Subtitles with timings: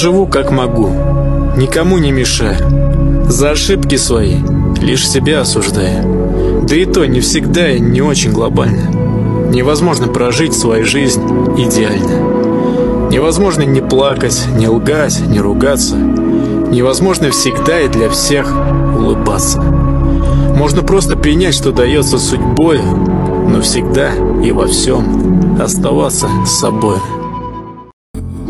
[0.00, 0.88] Живу как могу,
[1.58, 3.28] никому не мешаю.
[3.28, 4.36] За ошибки свои
[4.80, 6.62] лишь себя осуждаю.
[6.66, 9.50] Да и то не всегда и не очень глобально.
[9.52, 11.20] Невозможно прожить свою жизнь
[11.58, 13.10] идеально.
[13.10, 15.96] Невозможно не плакать, не лгать, не ругаться.
[15.96, 18.50] Невозможно всегда и для всех
[18.96, 19.60] улыбаться.
[19.60, 24.12] Можно просто принять, что дается судьбой, но всегда
[24.42, 26.96] и во всем оставаться собой.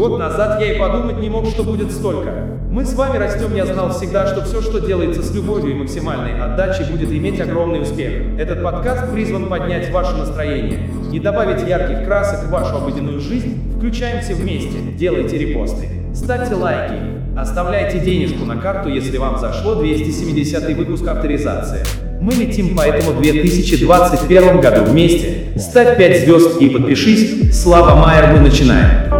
[0.00, 2.30] Год назад я и подумать не мог, что будет столько.
[2.70, 6.40] Мы с вами растем, я знал всегда, что все, что делается с любовью и максимальной
[6.40, 8.38] отдачей, будет иметь огромный успех.
[8.38, 13.60] Этот подкаст призван поднять ваше настроение и добавить ярких красок в вашу обыденную жизнь.
[13.76, 16.94] Включаемся вместе, делайте репосты, ставьте лайки,
[17.36, 21.84] оставляйте денежку на карту, если вам зашло 270 выпуск авторизации.
[22.22, 25.48] Мы летим по этому 2021 году вместе.
[25.58, 27.54] Ставь 5 звезд и подпишись.
[27.54, 29.10] Слава Майер, мы начинаем.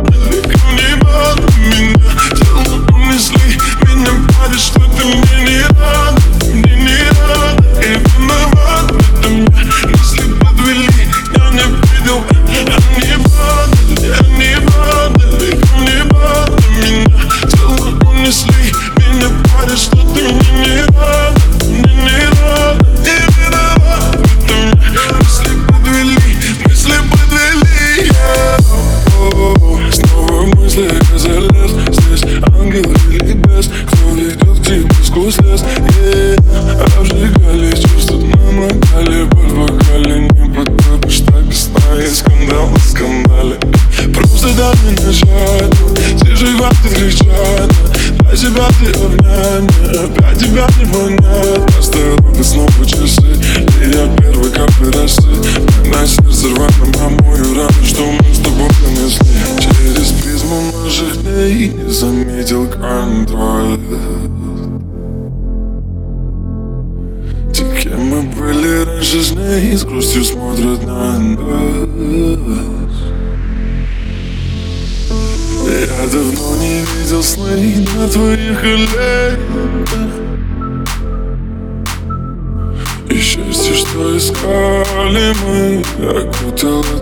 [86.60, 86.99] So.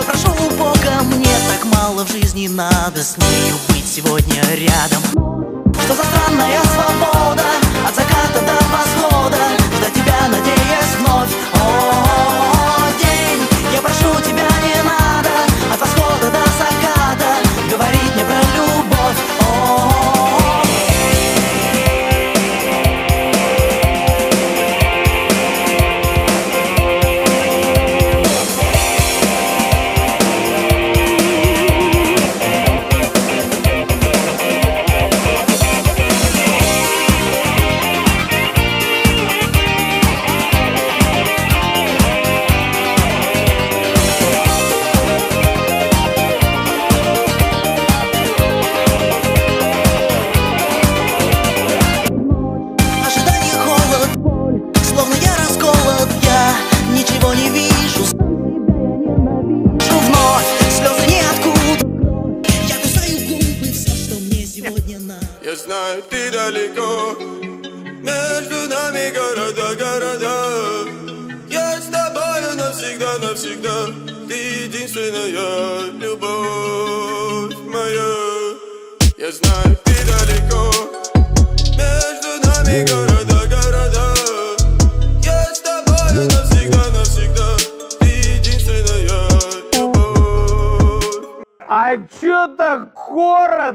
[0.00, 5.02] что прошу у Бога Мне так мало в жизни надо С нею быть сегодня рядом.
[5.84, 7.44] Что за странная свобода
[7.86, 9.09] От заката до восхода.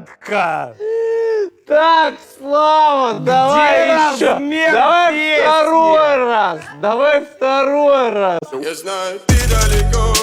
[0.05, 0.75] Янка!
[1.67, 4.25] Так, Слава, давай еще!
[4.71, 5.41] Давай песни?
[5.41, 6.59] второй раз!
[6.79, 8.39] Давай второй раз!
[8.53, 10.13] Я знаю, ты далеко,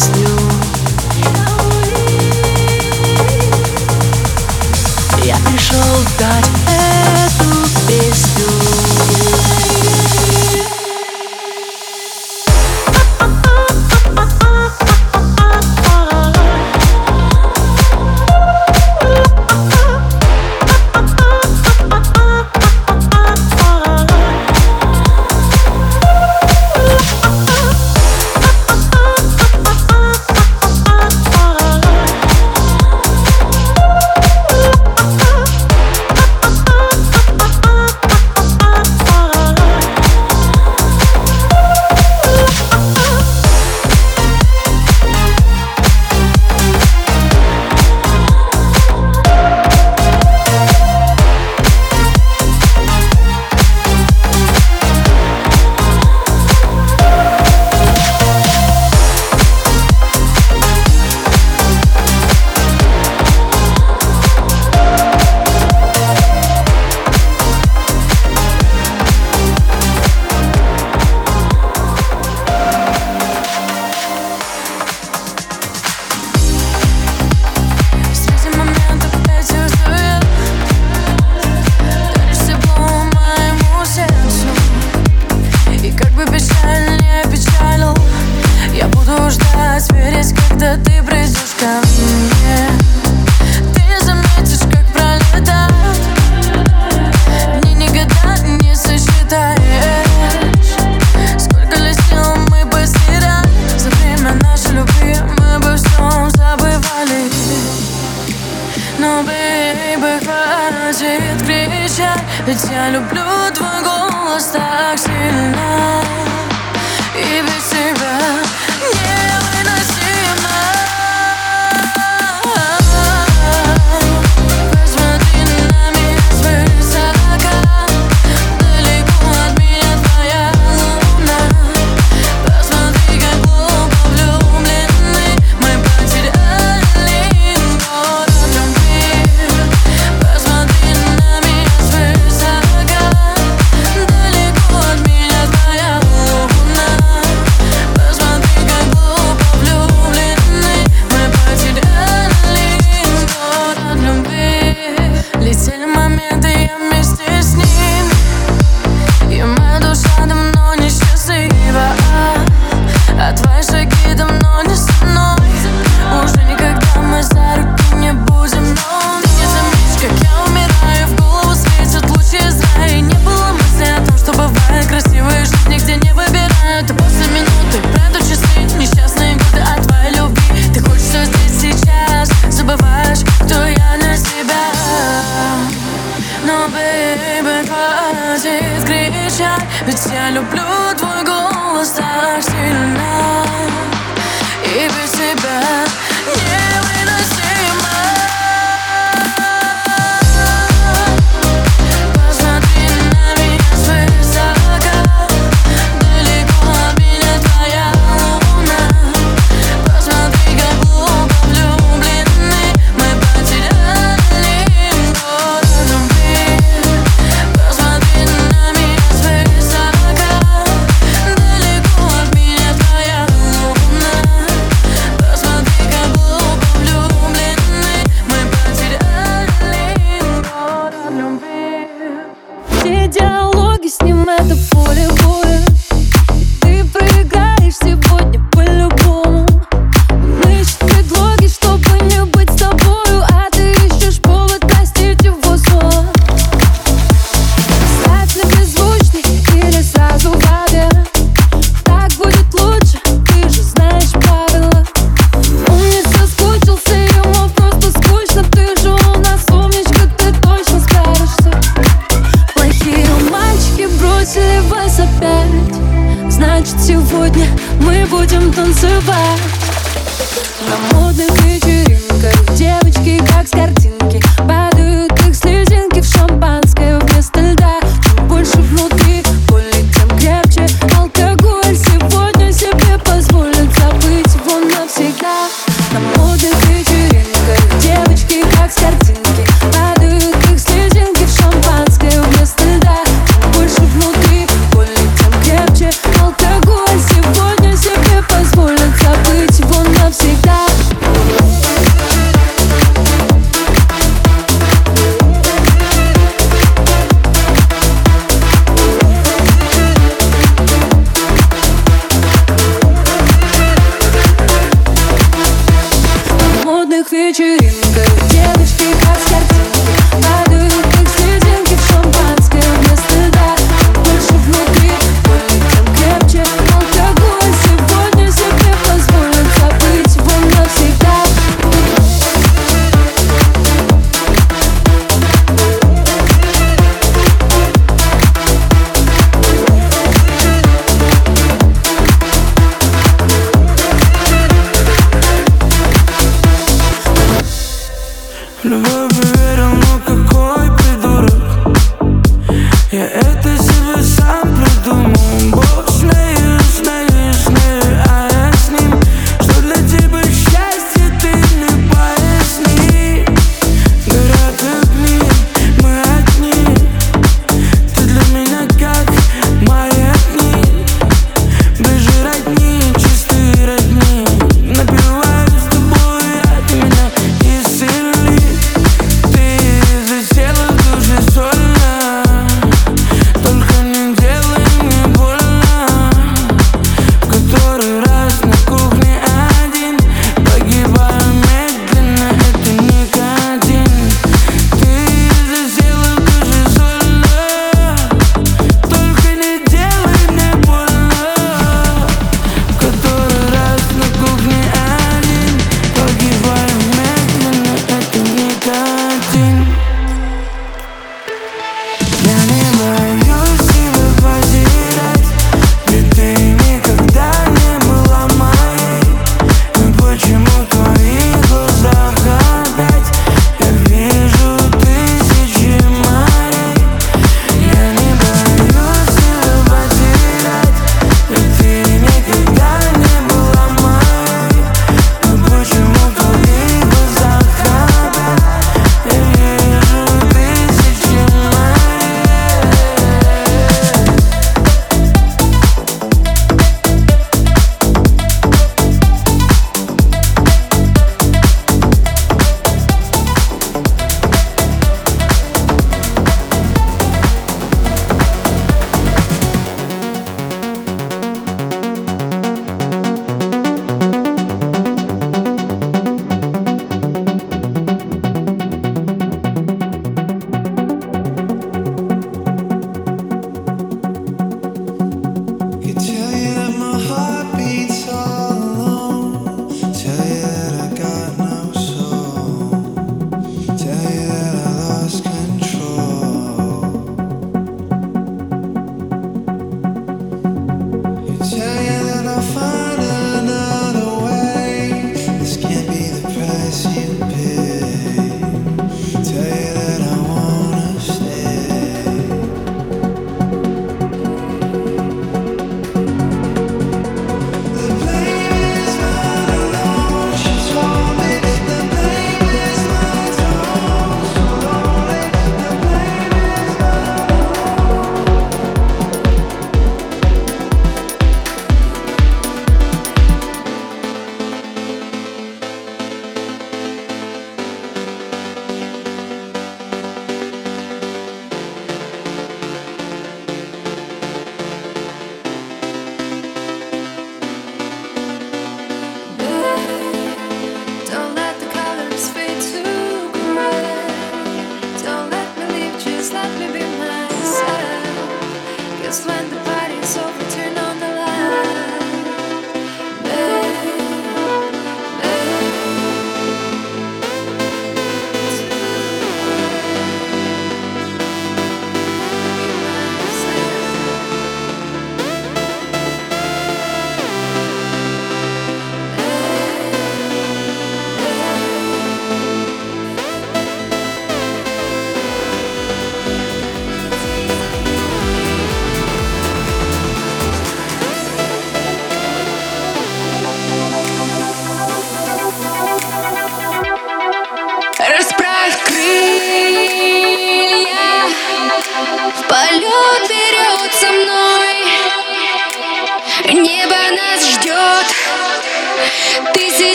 [0.00, 0.39] still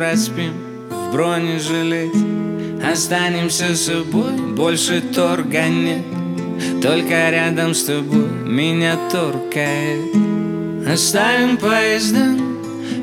[0.00, 0.54] проспим.
[0.88, 2.18] В бронежилете
[2.90, 6.02] Останемся собой, больше торга нет.
[6.82, 10.16] Только рядом с тобой меня торкает.
[10.90, 12.34] Оставим поезда,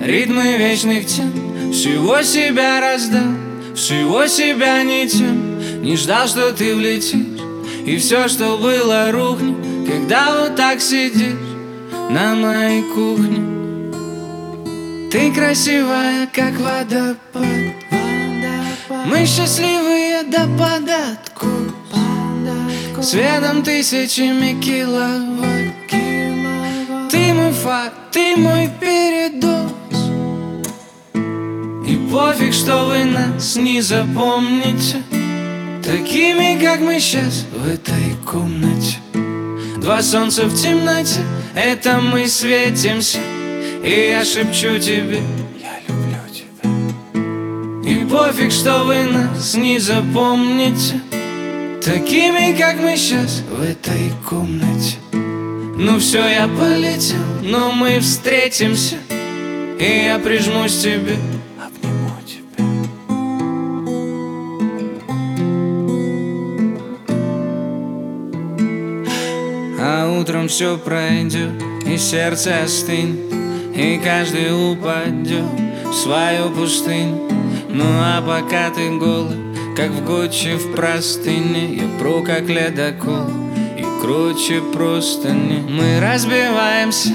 [0.02, 1.32] ритмы вечных тем.
[1.72, 3.32] Всего себя раздал,
[3.76, 5.84] всего себя не тем.
[5.84, 7.39] Не ждал, что ты влетишь,
[7.86, 9.58] и все, что было, рухнет.
[9.88, 11.36] Когда вот так сидишь
[12.10, 13.57] на моей кухне.
[15.12, 17.43] Ты красивая, как водопад.
[19.05, 21.47] Мы счастливые до податку
[22.97, 23.03] податку.
[23.03, 27.12] Светом тысячами киловатт, киловатт.
[27.12, 29.72] Ты мой факт, ты мой передоз
[31.88, 35.03] И пофиг, что вы нас не запомните
[35.84, 38.97] Такими, как мы сейчас в этой комнате
[39.78, 41.22] Два солнца в темноте,
[41.55, 43.20] это мы светимся
[43.88, 45.21] и я шепчу тебе,
[45.61, 50.99] я люблю тебя И пофиг, что вы нас не запомните.
[51.81, 54.97] Такими, как мы сейчас в этой комнате.
[55.13, 58.97] Ну все, я полетел, но мы встретимся.
[59.79, 61.15] И я прижмусь к тебе,
[61.57, 62.65] обниму тебя.
[69.79, 71.51] А утром все пройдет,
[71.85, 73.26] и сердце остынет
[73.78, 75.45] И каждый упадет
[75.86, 77.30] в свою пустыню
[77.69, 79.38] Ну а пока ты голый,
[79.75, 83.30] как в Гуччи в простыне Я пру как ледокол
[83.78, 85.63] и круче простыни.
[85.69, 87.11] Мы разбиваемся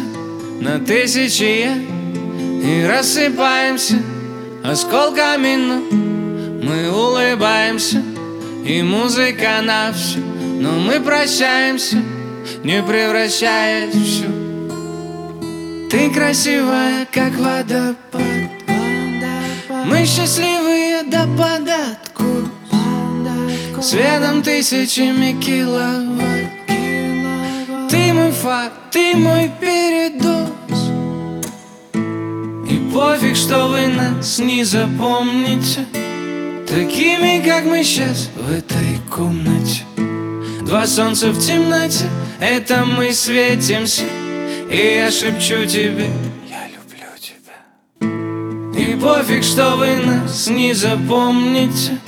[0.61, 1.67] на тысячи
[2.65, 3.97] И рассыпаемся
[4.63, 5.83] осколками, но
[6.63, 8.01] Мы улыбаемся,
[8.65, 10.21] и музыка на все
[10.61, 11.97] Но мы прощаемся,
[12.63, 14.42] не превращаясь в все
[15.93, 18.23] Ты красивая, как водопад
[19.85, 22.49] Мы счастливые до податку.
[23.83, 26.49] Светом тысячами киловатт.
[27.91, 30.49] Ты мой факт, ты мой передоз.
[32.71, 35.85] И пофиг, что вы нас не запомните.
[36.67, 39.83] Такими, как мы сейчас в этой комнате.
[40.63, 42.07] Два солнца в темноте,
[42.41, 44.05] это мы светимся
[44.73, 46.09] И я шепчу тебе,
[46.49, 51.99] я люблю тебя И пофиг, что вы нас не запомните.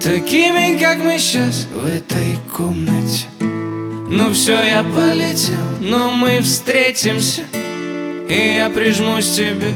[0.00, 3.26] Такими, как мы сейчас в этой комнате.
[3.40, 7.42] Ну все, я полетел, но мы встретимся.
[8.26, 9.74] И я прижмусь к тебе,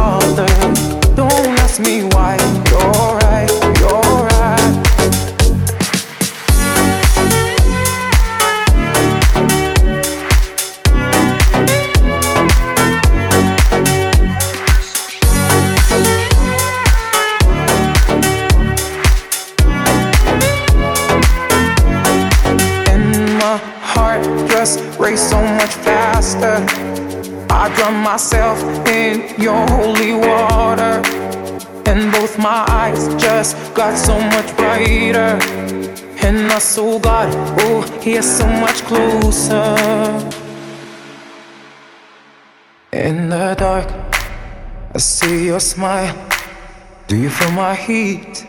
[0.00, 0.49] all the
[33.96, 35.38] so much brighter.
[36.22, 37.28] And I saw God,
[37.60, 39.74] oh, He is so much closer.
[42.92, 43.88] In the dark,
[44.94, 46.14] I see your smile.
[47.06, 48.46] Do you feel my heat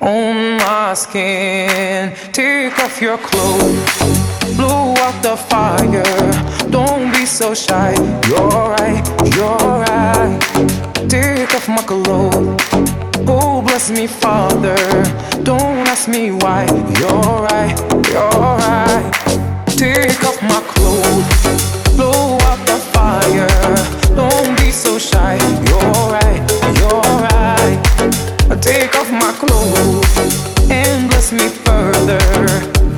[0.00, 2.14] on my skin?
[2.32, 6.59] Take off your clothes, blow out the fire.
[6.70, 7.94] Don't be so shy.
[8.28, 8.48] You're
[8.78, 9.02] right,
[9.34, 10.38] you're right.
[11.08, 12.60] Take off my clothes.
[13.26, 14.76] Oh, bless me, Father.
[15.42, 16.66] Don't ask me why.
[17.00, 17.74] You're right,
[18.12, 19.10] you're right.
[19.66, 23.48] Take off my clothes, blow out the fire.
[24.14, 25.38] Don't be so shy.
[25.66, 26.42] You're right,
[26.78, 27.00] you're
[27.34, 28.62] right.
[28.62, 30.49] Take off my clothes
[31.64, 32.18] further.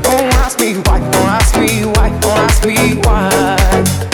[0.03, 4.12] Don't ask me why, don't ask me why, don't ask me why.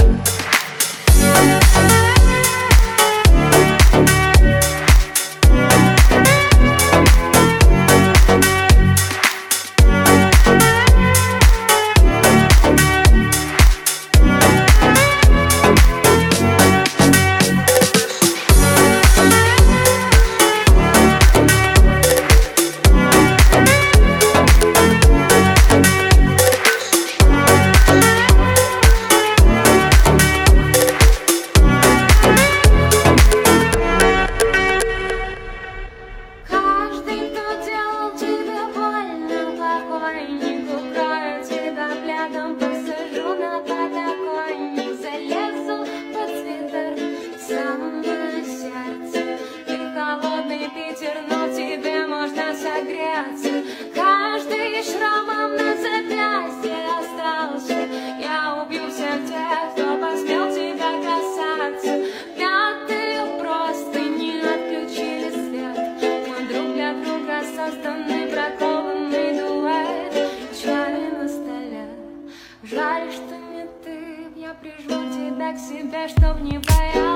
[75.49, 77.08] Прижму тебя к себе, чтоб не боялась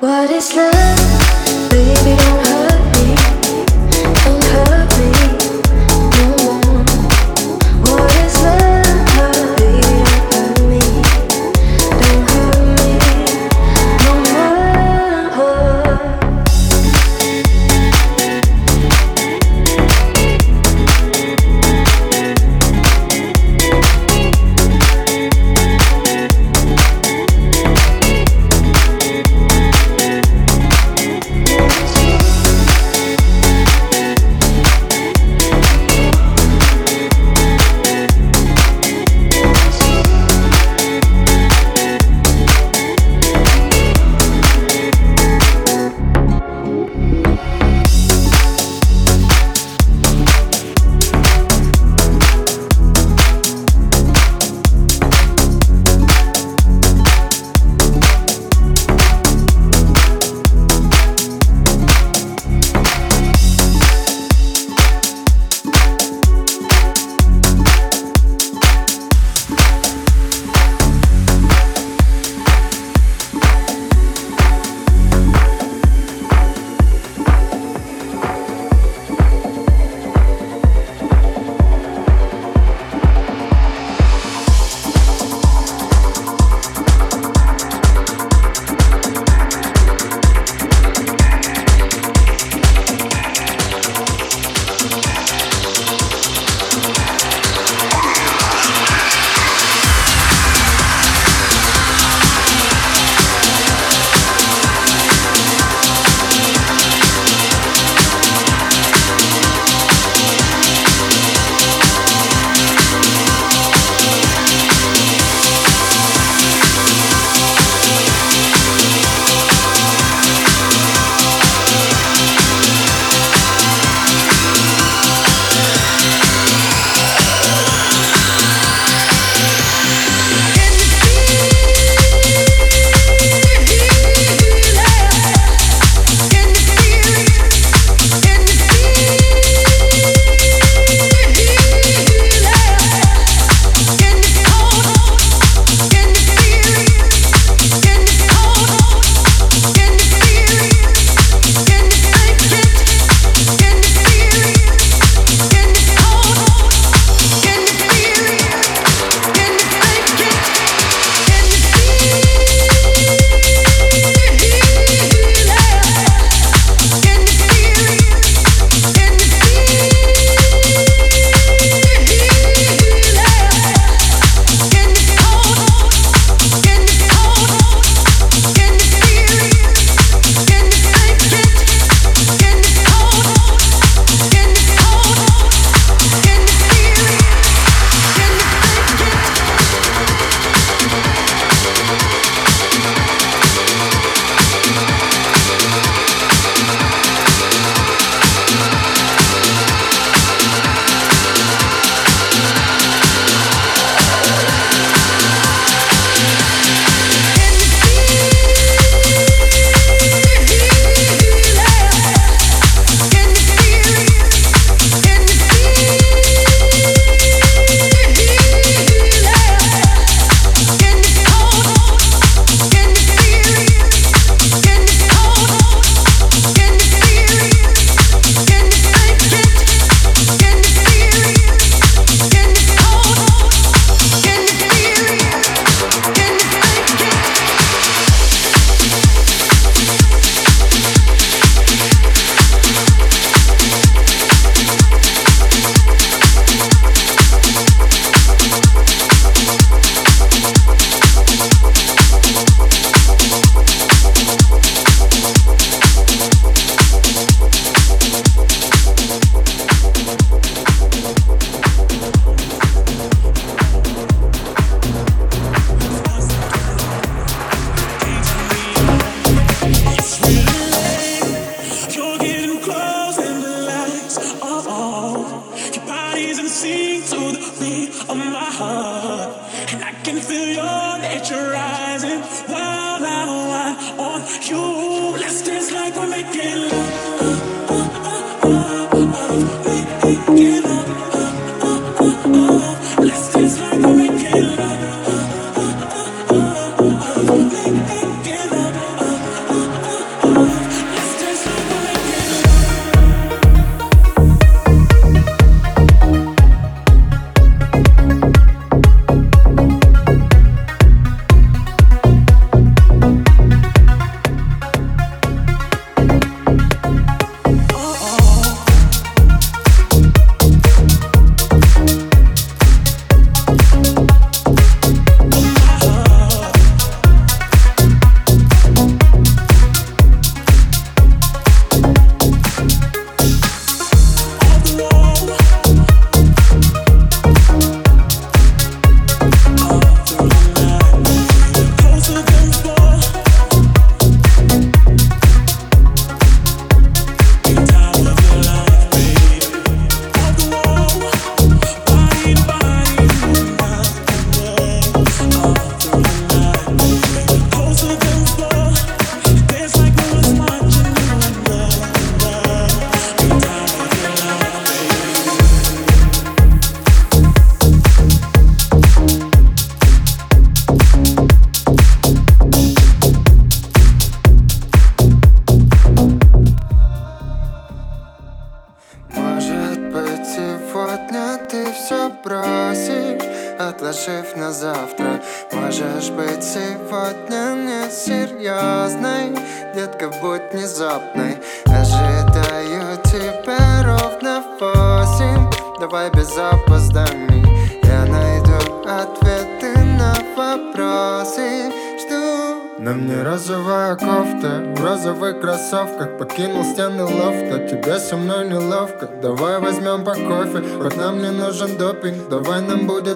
[0.00, 1.70] What is love?
[1.70, 2.57] Baby, don't hurt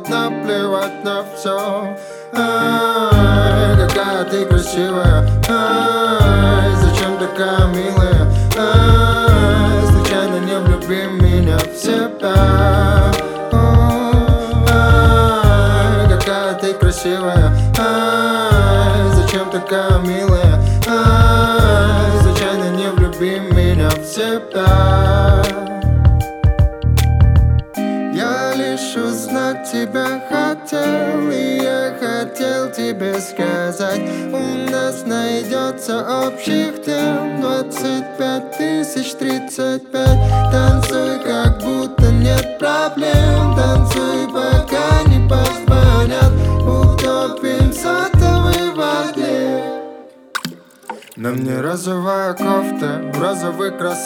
[0.03, 1.97] будет наплевать на все
[2.35, 5.29] Ай, какая ты красивая.
[5.51, 8.27] Ай, зачем такая милая?
[8.57, 13.13] Ай, случайно не влюби меня в себя.
[14.71, 17.53] Ай, какая ты красивая.
[17.79, 20.59] Ай, зачем такая милая?
[20.89, 25.22] Ай, случайно не влюби меня в себя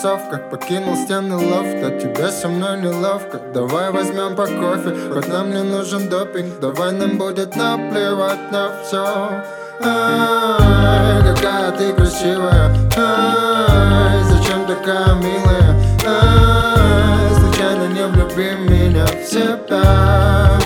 [0.06, 5.50] розовых кроссовках Покинул стены лофта, тебе со мной неловко Давай возьмем по кофе, хоть нам
[5.50, 9.42] не нужен допинг Давай нам будет наплевать на все
[9.78, 12.74] Ай, какая ты красивая.
[12.96, 15.76] Ай, зачем такая милая?
[16.06, 20.65] Ай, случайно не влюби меня в себя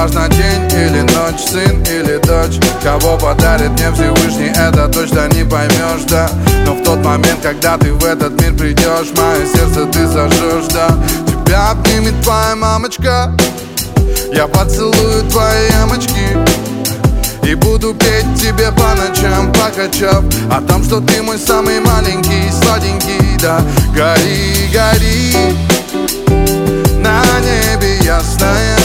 [0.00, 2.58] Неважно день или ночь, сын или дочь.
[2.82, 6.30] Кого подарит мне Всевышний, это точно не поймешь, да.
[6.64, 10.88] Но в тот момент, когда ты в этот мир придешь Мое сердце ты зажжешь, да.
[11.44, 13.30] Тебя обнимет твоя мамочка
[14.32, 16.38] Я поцелую твои ямочки.
[17.42, 20.24] И буду петь тебе по ночам, покачав.
[20.50, 23.60] О том, что ты мой самый маленький, сладенький, да.
[23.94, 25.36] Гори, гори,
[26.96, 28.78] на небе ясная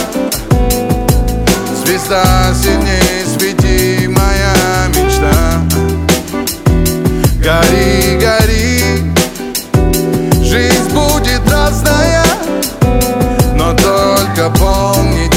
[2.06, 5.60] Звезда сильнее свети, моя мечта.
[7.42, 9.12] Гори, гори,
[10.40, 12.22] жизнь будет разная
[13.56, 15.28] Но только помни,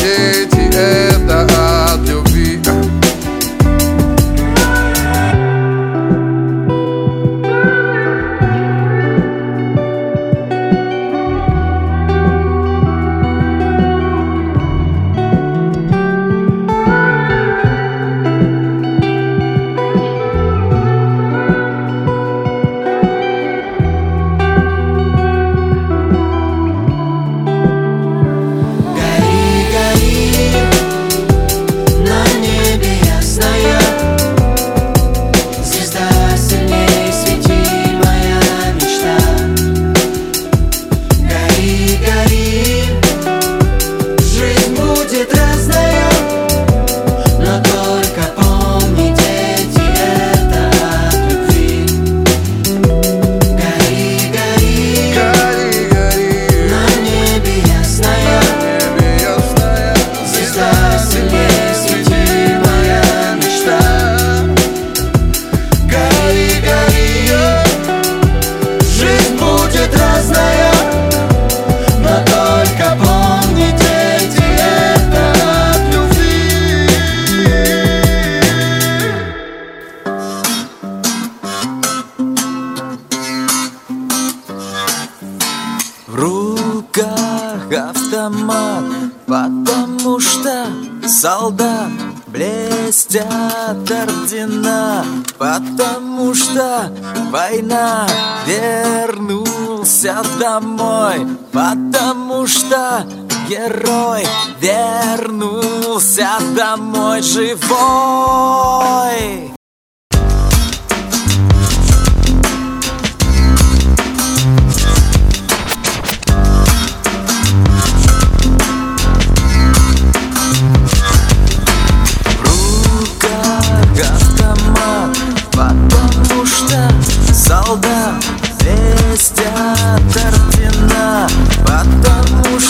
[88.30, 88.84] автомат
[89.26, 90.68] Потому что
[91.08, 91.90] солдат
[92.28, 95.04] Блестят ордена
[95.38, 96.92] Потому что
[97.32, 98.08] война
[98.46, 103.06] Вернулся домой Потому что
[103.48, 104.26] герой
[104.62, 107.60] Вернулся домой живой.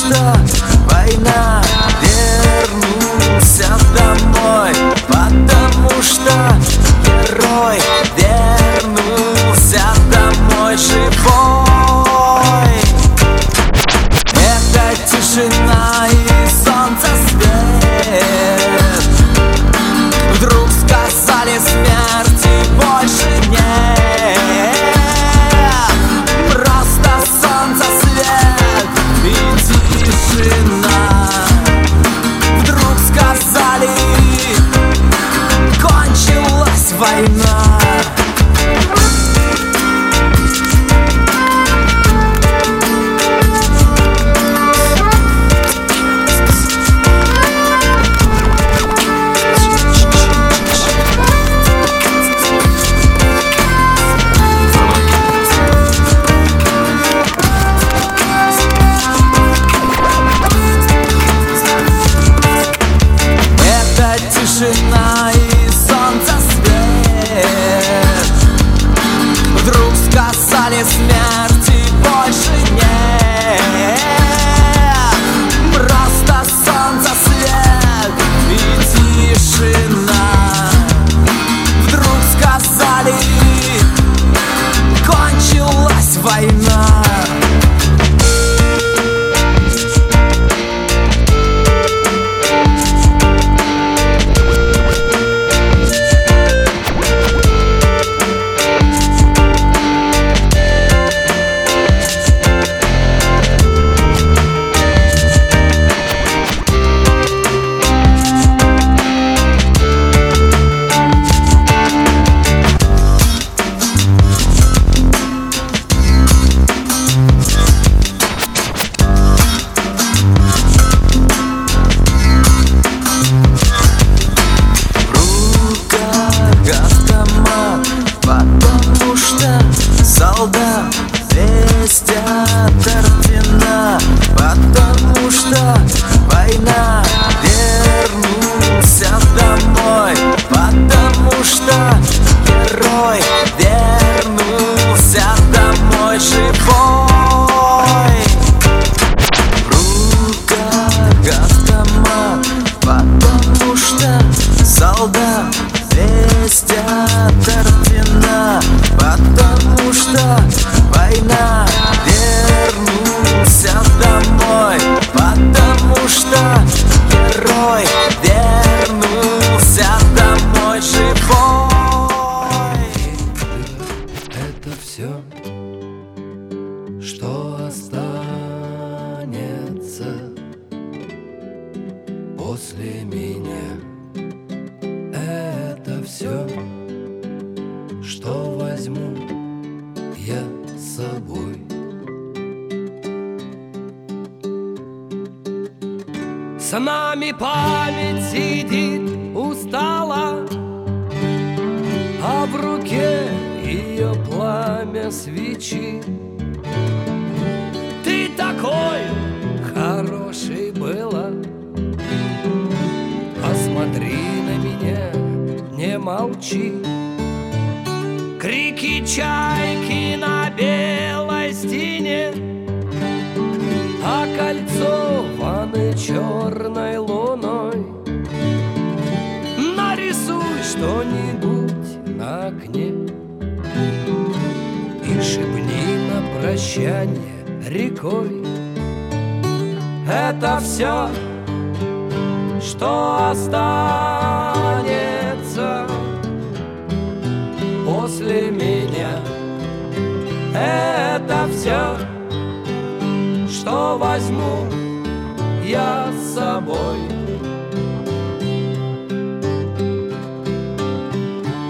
[0.09, 0.48] the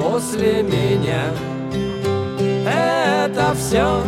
[0.01, 1.33] после меня.
[2.65, 4.05] Это все,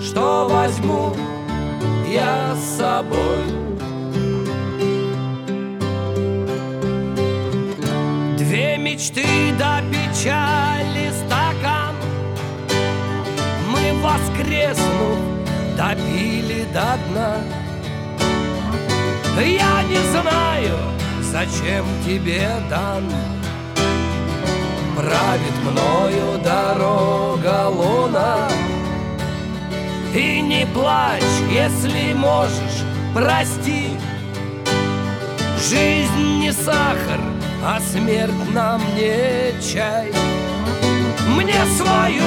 [0.00, 1.12] что возьму
[2.08, 3.42] я с собой.
[8.38, 9.26] Две мечты
[9.58, 11.96] до печали стакан
[13.72, 15.35] Мы воскреснув
[16.16, 17.36] допили до дна.
[19.38, 20.78] Я не знаю,
[21.20, 23.04] зачем тебе дан.
[24.96, 28.48] Правит мною дорога луна.
[30.14, 31.22] И не плачь,
[31.52, 32.84] если можешь,
[33.14, 33.90] прости.
[35.68, 37.20] Жизнь не сахар,
[37.62, 40.12] а смерть нам не чай.
[41.28, 42.22] Мне свою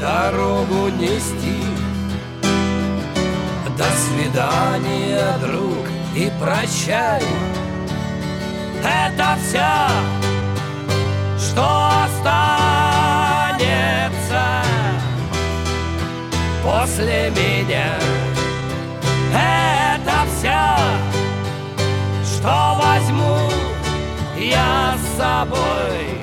[0.00, 1.69] дорогу нести
[3.80, 7.22] До свидания, друг, и прощай.
[8.84, 9.72] Это все,
[11.38, 12.42] что останется
[16.62, 17.94] после меня.
[19.32, 20.62] Это все,
[22.22, 23.38] что возьму
[24.36, 26.20] я с собой.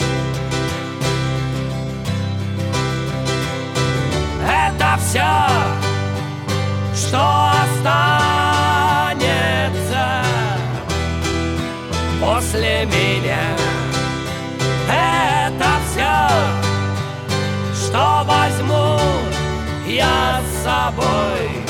[4.48, 5.77] Это все,
[7.08, 8.04] что останется
[12.20, 13.56] после меня.
[14.90, 16.16] Это все,
[17.74, 19.00] что возьму
[19.88, 21.67] я с собой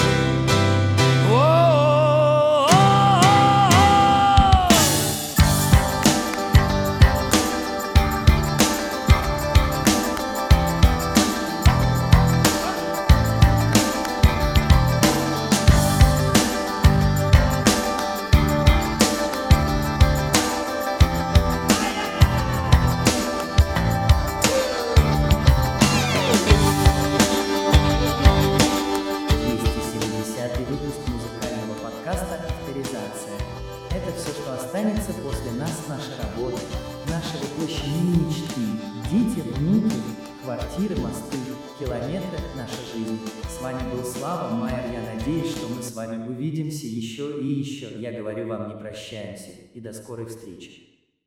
[49.73, 50.87] И до скорой встречи.